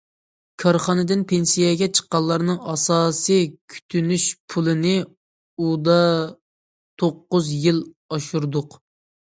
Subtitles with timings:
[0.61, 6.01] كارخانىدىن پېنسىيەگە چىققانلارنىڭ ئاساسىي كۈتۈنۈش پۇلىنى ئۇدا
[7.03, 8.83] توققۇز يىل ئاشۇردۇق.